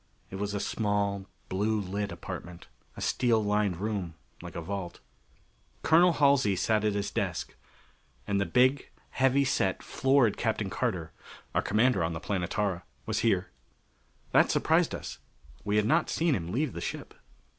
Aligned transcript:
It 0.31 0.37
was 0.37 0.55
a 0.55 0.59
small 0.59 1.27
blue 1.47 1.79
lit 1.79 2.11
apartment 2.11 2.65
a 2.97 3.01
steel 3.01 3.43
lined 3.43 3.77
room 3.77 4.15
like 4.41 4.55
a 4.55 4.61
vault. 4.63 4.99
Colonel 5.83 6.13
Halsey 6.13 6.55
sat 6.55 6.83
at 6.83 6.95
his 6.95 7.11
desk. 7.11 7.53
And 8.25 8.41
the 8.41 8.47
big, 8.47 8.89
heavy 9.11 9.45
set, 9.45 9.83
florid 9.83 10.37
Captain 10.37 10.71
Carter 10.71 11.11
our 11.53 11.61
commander 11.61 12.03
on 12.03 12.13
the 12.13 12.19
Planetara 12.19 12.81
was 13.05 13.19
here. 13.19 13.51
That 14.31 14.49
surprised 14.49 14.95
us: 14.95 15.19
we 15.63 15.75
had 15.75 15.85
not 15.85 16.09
seen 16.09 16.33
him 16.33 16.51
leave 16.51 16.73
the 16.73 16.81
ship. 16.81 17.13